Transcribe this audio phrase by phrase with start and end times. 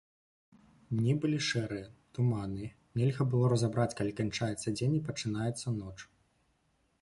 [0.93, 1.85] Дні былі шэрыя,
[2.17, 5.97] туманныя, нельга было разабраць, калі канчаецца дзень і пачынаецца ноч.